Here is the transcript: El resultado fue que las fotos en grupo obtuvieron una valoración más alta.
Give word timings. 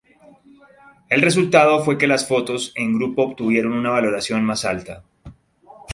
El 1.09 1.21
resultado 1.21 1.83
fue 1.85 1.99
que 1.99 2.07
las 2.07 2.27
fotos 2.27 2.71
en 2.73 2.97
grupo 2.97 3.21
obtuvieron 3.21 3.73
una 3.73 3.91
valoración 3.91 4.43
más 4.43 4.65
alta. 4.65 5.03